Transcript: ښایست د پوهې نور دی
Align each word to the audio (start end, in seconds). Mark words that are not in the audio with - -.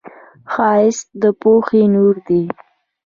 ښایست 0.53 1.07
د 1.21 1.23
پوهې 1.41 1.83
نور 1.93 2.15
دی 2.27 2.43